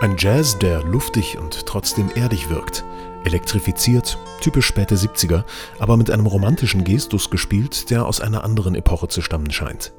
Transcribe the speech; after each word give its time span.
Ein 0.00 0.14
Jazz, 0.16 0.58
der 0.58 0.84
luftig 0.84 1.38
und 1.38 1.66
trotzdem 1.66 2.10
erdig 2.14 2.48
wirkt. 2.48 2.84
Elektrifiziert, 3.24 4.16
typisch 4.40 4.66
späte 4.66 4.94
70er, 4.94 5.44
aber 5.80 5.96
mit 5.96 6.10
einem 6.10 6.26
romantischen 6.26 6.84
Gestus 6.84 7.30
gespielt, 7.30 7.90
der 7.90 8.06
aus 8.06 8.20
einer 8.20 8.44
anderen 8.44 8.76
Epoche 8.76 9.08
zu 9.08 9.22
stammen 9.22 9.50
scheint. 9.50 9.92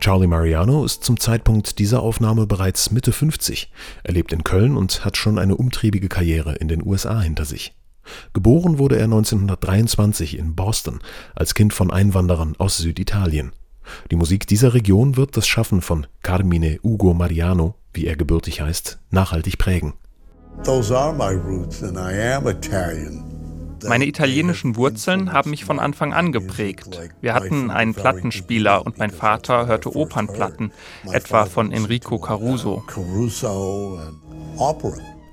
Charlie 0.00 0.26
Mariano 0.26 0.84
ist 0.84 1.04
zum 1.04 1.20
Zeitpunkt 1.20 1.78
dieser 1.78 2.02
Aufnahme 2.02 2.46
bereits 2.46 2.90
Mitte 2.90 3.12
50. 3.12 3.70
Er 4.02 4.14
lebt 4.14 4.32
in 4.32 4.42
Köln 4.42 4.76
und 4.76 5.04
hat 5.04 5.16
schon 5.16 5.38
eine 5.38 5.56
umtriebige 5.56 6.08
Karriere 6.08 6.56
in 6.56 6.66
den 6.66 6.84
USA 6.84 7.20
hinter 7.20 7.44
sich. 7.44 7.75
Geboren 8.32 8.78
wurde 8.78 8.96
er 8.96 9.04
1923 9.04 10.38
in 10.38 10.54
Boston 10.54 11.00
als 11.34 11.54
Kind 11.54 11.72
von 11.72 11.90
Einwanderern 11.90 12.54
aus 12.58 12.78
Süditalien. 12.78 13.52
Die 14.10 14.16
Musik 14.16 14.46
dieser 14.46 14.74
Region 14.74 15.16
wird 15.16 15.36
das 15.36 15.46
Schaffen 15.46 15.80
von 15.80 16.06
Carmine 16.22 16.78
Ugo 16.82 17.14
Mariano, 17.14 17.74
wie 17.92 18.06
er 18.06 18.16
gebürtig 18.16 18.60
heißt, 18.60 18.98
nachhaltig 19.10 19.58
prägen. 19.58 19.94
Meine 23.86 24.06
italienischen 24.06 24.76
Wurzeln 24.76 25.32
haben 25.32 25.50
mich 25.50 25.64
von 25.64 25.78
Anfang 25.78 26.12
an 26.12 26.32
geprägt. 26.32 26.98
Wir 27.20 27.34
hatten 27.34 27.70
einen 27.70 27.94
Plattenspieler 27.94 28.84
und 28.84 28.98
mein 28.98 29.10
Vater 29.10 29.66
hörte 29.66 29.94
Opernplatten, 29.94 30.72
etwa 31.12 31.44
von 31.44 31.72
Enrico 31.72 32.18
Caruso. 32.18 32.82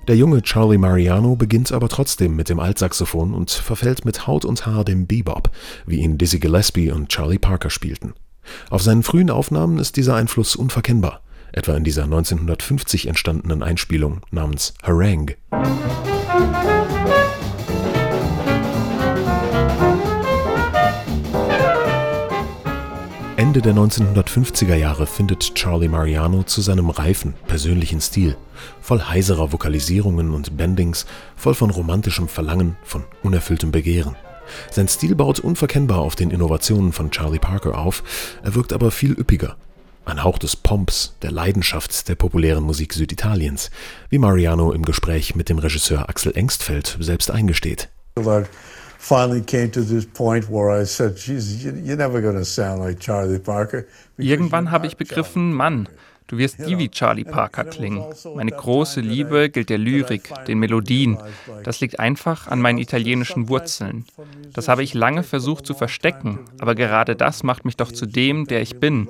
Der 0.07 0.17
junge 0.17 0.41
Charlie 0.41 0.77
Mariano 0.77 1.38
beginnt 1.38 1.71
aber 1.71 1.88
trotzdem 1.88 2.35
mit 2.35 2.49
dem 2.49 2.59
Altsaxophon 2.59 3.34
und 3.34 3.52
verfällt 3.52 4.03
mit 4.03 4.27
Haut 4.27 4.44
und 4.44 4.66
Haar 4.66 4.84
dem 4.84 5.07
Bebop, 5.07 5.49
wie 5.85 6.02
ihn 6.02 6.17
Dizzy 6.17 6.39
Gillespie 6.39 6.91
und 6.91 7.07
Charlie 7.07 7.39
Parker 7.39 7.69
spielten. 7.69 8.13
Auf 8.69 8.81
seinen 8.81 9.03
frühen 9.03 9.30
Aufnahmen 9.30 9.80
ist 9.80 9.95
dieser 9.95 10.16
Einfluss 10.16 10.58
unverkennbar, 10.58 11.22
etwa 11.53 11.78
in 11.78 11.86
dieser 11.86 12.03
1950 12.03 13.08
entstandenen 13.08 13.63
Einspielung 13.63 14.19
namens 14.30 14.73
Harangue. 14.83 15.38
Ende 23.36 23.64
der 23.64 23.73
1950er 23.73 24.76
Jahre 24.76 25.08
findet 25.08 25.56
Charlie 25.56 25.88
Mariano 25.88 26.44
zu 26.44 26.62
seinem 26.62 26.92
reifen, 26.92 27.34
persönlichen 27.48 28.00
Stil, 28.00 28.38
voll 28.80 29.02
heiserer 29.02 29.52
Vokalisierungen 29.52 30.36
und 30.36 30.56
Bendings, 30.56 31.08
voll 31.36 31.56
von 31.56 31.72
romantischem 31.72 32.28
Verlangen, 32.28 32.78
von 32.84 33.06
unerfülltem 33.23 33.72
Begehren. 33.72 34.16
Sein 34.70 34.88
Stil 34.88 35.16
baut 35.16 35.40
unverkennbar 35.40 35.98
auf 35.98 36.16
den 36.16 36.30
Innovationen 36.30 36.92
von 36.92 37.09
Charlie 37.09 37.40
Parker 37.40 37.75
auf, 37.75 38.03
er 38.44 38.53
wirkt 38.53 38.72
aber 38.72 38.92
viel 38.92 39.14
üppiger. 39.14 39.56
Ein 40.06 40.23
Hauch 40.23 40.38
des 40.38 40.56
Pomps, 40.56 41.16
der 41.23 41.31
Leidenschaft 41.31 42.08
der 42.08 42.16
populären 42.16 42.64
Musik 42.64 42.94
Süditaliens, 42.94 43.72
wie 44.09 44.20
Mariano 44.20 44.72
im 44.73 44.84
Gespräch 44.84 45.34
mit 45.34 45.50
dem 45.50 45.58
Regisseur 45.58 46.08
Axel 46.08 46.38
Engstfeld 46.38 46.97
selbst 47.00 47.31
eingesteht. 47.31 47.90
Irgendwann 54.18 54.72
habe 54.72 54.88
ich 54.88 54.96
begriffen, 54.96 55.52
Mann, 55.52 55.90
Du 56.28 56.38
wirst 56.38 56.59
nie 56.59 56.78
wie 56.78 56.90
Charlie 56.90 57.26
Parker 57.26 57.66
klingen. 57.66 58.04
Meine 58.36 58.52
große 58.52 59.02
Liebe 59.02 59.50
gilt 59.50 59.70
der 59.70 59.78
Lyrik, 59.78 60.31
den 60.48 60.58
Melodien. 60.59 61.18
Das 61.64 61.81
liegt 61.81 62.00
einfach 62.00 62.48
an 62.48 62.62
meinen 62.62 62.78
italienischen 62.78 63.50
Wurzeln. 63.50 64.06
Das 64.54 64.68
habe 64.68 64.84
ich 64.84 64.94
lange 64.94 65.24
versucht 65.24 65.66
zu 65.66 65.74
verstecken, 65.74 66.40
aber 66.59 66.76
gerade 66.76 67.16
das 67.16 67.44
macht 67.44 67.66
mich 67.66 67.78
doch 67.78 67.92
zu 67.92 68.06
dem, 68.06 68.48
der 68.48 68.62
ich 68.62 68.80
bin. 68.80 69.09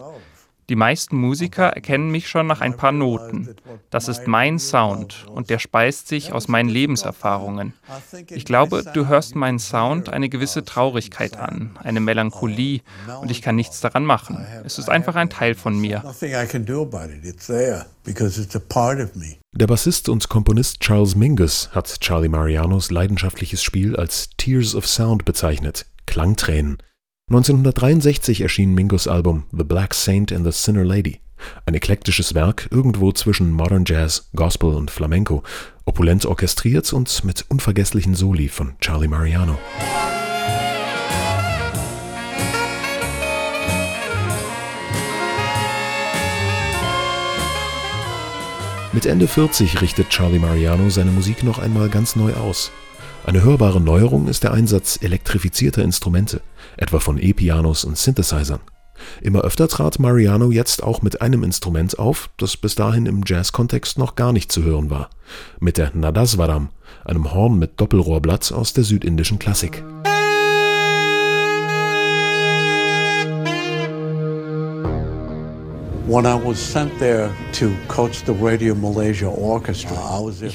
Die 0.69 0.75
meisten 0.75 1.17
Musiker 1.17 1.69
erkennen 1.69 2.09
mich 2.09 2.27
schon 2.29 2.47
nach 2.47 2.61
ein 2.61 2.77
paar 2.77 2.91
Noten. 2.91 3.55
Das 3.89 4.07
ist 4.07 4.27
mein 4.27 4.59
Sound 4.59 5.25
und 5.27 5.49
der 5.49 5.59
speist 5.59 6.07
sich 6.07 6.31
aus 6.31 6.47
meinen 6.47 6.69
Lebenserfahrungen. 6.69 7.73
Ich 8.29 8.45
glaube, 8.45 8.83
du 8.93 9.07
hörst 9.07 9.35
meinen 9.35 9.59
Sound 9.59 10.09
eine 10.09 10.29
gewisse 10.29 10.63
Traurigkeit 10.63 11.37
an, 11.37 11.77
eine 11.83 11.99
Melancholie 11.99 12.81
und 13.21 13.29
ich 13.29 13.41
kann 13.41 13.55
nichts 13.55 13.81
daran 13.81 14.05
machen. 14.05 14.45
Es 14.63 14.77
ist 14.77 14.89
einfach 14.89 15.15
ein 15.15 15.29
Teil 15.29 15.55
von 15.55 15.77
mir. 15.77 16.03
Der 19.55 19.67
Bassist 19.67 20.09
und 20.09 20.29
Komponist 20.29 20.79
Charles 20.79 21.15
Mingus 21.15 21.69
hat 21.73 21.99
Charlie 21.99 22.29
Marianos 22.29 22.89
leidenschaftliches 22.89 23.61
Spiel 23.61 23.95
als 23.95 24.29
Tears 24.37 24.75
of 24.75 24.87
Sound 24.87 25.25
bezeichnet, 25.25 25.85
Klangtränen. 26.05 26.77
1963 27.29 28.41
erschien 28.41 28.73
Mingos 28.73 29.07
Album 29.07 29.45
The 29.51 29.63
Black 29.63 29.93
Saint 29.93 30.33
and 30.33 30.45
the 30.45 30.51
Sinner 30.51 30.83
Lady, 30.83 31.21
ein 31.65 31.73
eklektisches 31.73 32.33
Werk 32.35 32.67
irgendwo 32.69 33.13
zwischen 33.13 33.53
Modern 33.53 33.85
Jazz, 33.87 34.29
Gospel 34.35 34.73
und 34.73 34.91
Flamenco, 34.91 35.41
opulent 35.85 36.25
orchestriert 36.25 36.91
und 36.91 37.23
mit 37.23 37.45
unvergesslichen 37.47 38.13
Soli 38.13 38.49
von 38.49 38.73
Charlie 38.81 39.07
Mariano. 39.07 39.57
Mit 48.91 49.05
Ende 49.05 49.29
40 49.29 49.81
richtet 49.81 50.09
Charlie 50.09 50.39
Mariano 50.39 50.89
seine 50.89 51.11
Musik 51.11 51.43
noch 51.43 51.57
einmal 51.57 51.87
ganz 51.87 52.17
neu 52.17 52.33
aus. 52.33 52.73
Eine 53.25 53.41
hörbare 53.41 53.79
Neuerung 53.79 54.27
ist 54.27 54.43
der 54.43 54.51
Einsatz 54.51 54.99
elektrifizierter 55.01 55.81
Instrumente, 55.81 56.41
etwa 56.75 56.99
von 56.99 57.17
E-Pianos 57.17 57.85
und 57.85 57.97
Synthesizern. 57.97 58.59
Immer 59.21 59.41
öfter 59.41 59.69
trat 59.69 59.97
Mariano 59.97 60.51
jetzt 60.51 60.83
auch 60.83 61.01
mit 61.01 61.21
einem 61.21 61.43
Instrument 61.43 61.97
auf, 61.97 62.29
das 62.37 62.57
bis 62.57 62.75
dahin 62.75 63.05
im 63.05 63.23
Jazz-Kontext 63.25 63.97
noch 63.97 64.15
gar 64.15 64.33
nicht 64.33 64.51
zu 64.51 64.63
hören 64.63 64.89
war, 64.89 65.09
mit 65.61 65.77
der 65.77 65.91
Nadaswaram, 65.95 66.69
einem 67.05 67.33
Horn 67.33 67.57
mit 67.57 67.79
Doppelrohrblatt 67.79 68.51
aus 68.51 68.73
der 68.73 68.83
südindischen 68.83 69.39
Klassik. 69.39 69.83
Ich 76.13 76.19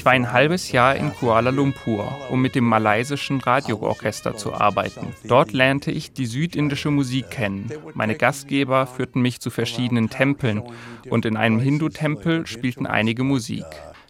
war 0.05 0.13
ein 0.13 0.31
halbes 0.31 0.71
Jahr 0.71 0.95
in 0.95 1.13
Kuala 1.13 1.49
Lumpur, 1.49 2.17
um 2.29 2.41
mit 2.41 2.55
dem 2.55 2.63
malaysischen 2.63 3.41
Radioorchester 3.41 4.37
zu 4.37 4.53
arbeiten. 4.53 5.07
Dort 5.25 5.51
lernte 5.51 5.91
ich 5.91 6.13
die 6.13 6.27
südindische 6.27 6.91
Musik 6.91 7.29
kennen. 7.29 7.69
Meine 7.93 8.15
Gastgeber 8.15 8.87
führten 8.87 9.21
mich 9.21 9.41
zu 9.41 9.49
verschiedenen 9.49 10.09
Tempeln 10.09 10.63
und 11.09 11.25
in 11.25 11.35
einem 11.35 11.59
Hindu-Tempel 11.59 12.47
spielten 12.47 12.87
einige 12.87 13.25
Musik. 13.25 13.65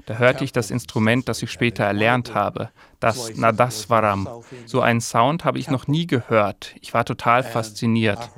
Da 0.10 0.18
hörte 0.18 0.44
ich 0.44 0.52
das 0.52 0.72
Instrument, 0.72 1.30
das 1.30 1.44
ich 1.44 1.52
später 1.52 1.84
erlernt 1.84 2.34
habe, 2.34 2.70
das 3.00 3.36
Nadaswaram. 3.36 4.28
So 4.66 4.82
einen 4.82 5.02
Sound 5.02 5.46
habe 5.46 5.60
ich 5.60 5.70
noch 5.70 5.86
nie 5.86 6.08
gehört. 6.08 6.74
Ich 6.82 6.96
war 6.96 7.06
total 7.06 7.44
fasziniert. 7.44 8.32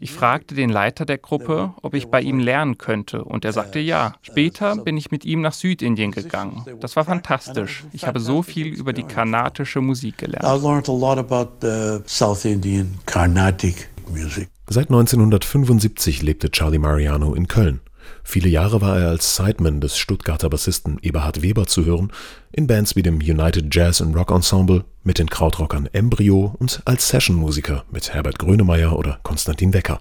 Ich 0.00 0.10
fragte 0.10 0.54
den 0.54 0.70
Leiter 0.70 1.04
der 1.04 1.18
Gruppe, 1.18 1.74
ob 1.82 1.92
ich 1.92 2.06
bei 2.06 2.22
ihm 2.22 2.38
lernen 2.38 2.78
könnte, 2.78 3.24
und 3.24 3.44
er 3.44 3.52
sagte 3.52 3.78
ja. 3.78 4.14
Später 4.22 4.76
bin 4.76 4.96
ich 4.96 5.10
mit 5.10 5.26
ihm 5.26 5.42
nach 5.42 5.52
Südindien 5.52 6.12
gegangen. 6.12 6.64
Das 6.80 6.96
war 6.96 7.04
fantastisch. 7.04 7.84
Ich 7.92 8.06
habe 8.06 8.20
so 8.20 8.42
viel 8.42 8.68
über 8.68 8.94
die 8.94 9.02
karnatische 9.02 9.82
Musik 9.82 10.16
gelernt. 10.16 10.46
Seit 14.70 14.88
1975 14.88 16.22
lebte 16.22 16.50
Charlie 16.50 16.78
Mariano 16.78 17.34
in 17.34 17.48
Köln. 17.48 17.80
Viele 18.24 18.48
Jahre 18.48 18.80
war 18.80 18.98
er 18.98 19.08
als 19.08 19.36
Sideman 19.36 19.80
des 19.80 19.96
Stuttgarter 19.96 20.50
Bassisten 20.50 20.98
Eberhard 21.00 21.42
Weber 21.42 21.66
zu 21.66 21.84
hören, 21.84 22.12
in 22.52 22.66
Bands 22.66 22.96
wie 22.96 23.02
dem 23.02 23.16
United 23.16 23.74
Jazz 23.74 24.00
and 24.00 24.14
Rock 24.14 24.30
Ensemble, 24.30 24.84
mit 25.02 25.18
den 25.18 25.30
Krautrockern 25.30 25.88
Embryo 25.92 26.54
und 26.58 26.82
als 26.84 27.08
Sessionmusiker 27.08 27.84
mit 27.90 28.12
Herbert 28.12 28.38
Grönemeyer 28.38 28.96
oder 28.96 29.20
Konstantin 29.22 29.72
Wecker. 29.72 30.00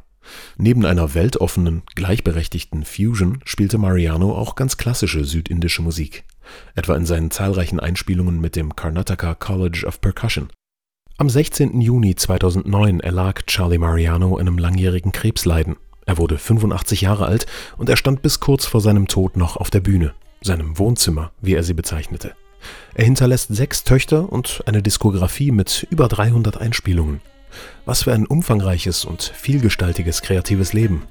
Neben 0.58 0.86
einer 0.86 1.14
weltoffenen, 1.14 1.84
gleichberechtigten 1.96 2.84
Fusion 2.84 3.40
spielte 3.46 3.78
Mariano 3.78 4.36
auch 4.36 4.56
ganz 4.56 4.78
klassische 4.78 5.24
südindische 5.24 5.82
Musik, 5.82 6.26
etwa 6.76 6.96
in 6.96 7.06
seinen 7.06 7.32
zahlreichen 7.32 7.80
Einspielungen 7.80 8.40
mit 8.42 8.56
dem 8.56 8.76
Karnataka 8.76 9.36
College 9.36 9.86
of 9.88 10.02
Percussion. 10.02 10.50
Am 11.20 11.30
16. 11.30 11.82
Juni 11.82 12.16
2009 12.16 13.00
erlag 13.00 13.46
Charlie 13.48 13.80
Mariano 13.80 14.38
einem 14.38 14.58
langjährigen 14.58 15.12
Krebsleiden. 15.12 15.78
Er 16.08 16.18
wurde 16.18 16.38
85 16.38 17.02
Jahre 17.02 17.26
alt 17.26 17.46
und 17.78 17.90
er 17.90 17.98
stand 17.98 18.22
bis 18.22 18.40
kurz 18.40 18.66
vor 18.66 18.82
seinem 18.82 19.08
Tod 19.08 19.38
noch 19.38 19.58
auf 19.58 19.70
der 19.70 19.82
Bühne, 19.82 20.14
seinem 20.42 20.80
Wohnzimmer, 20.80 21.32
wie 21.42 21.54
er 21.54 21.64
sie 21.64 21.74
bezeichnete. 21.74 22.34
Er 22.96 23.06
hinterlässt 23.06 23.54
sechs 23.54 23.84
Töchter 23.84 24.32
und 24.32 24.64
eine 24.66 24.82
Diskografie 24.82 25.52
mit 25.52 25.86
über 25.92 26.08
300 26.08 26.58
Einspielungen. 26.58 27.22
Was 27.86 28.04
für 28.04 28.14
ein 28.14 28.26
umfangreiches 28.26 29.04
und 29.04 29.22
vielgestaltiges 29.22 30.22
kreatives 30.22 30.74
Leben. 30.74 31.04